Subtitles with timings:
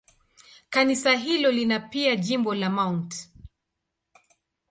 [0.69, 3.29] Kanisa hilo lina pia jimbo la Mt.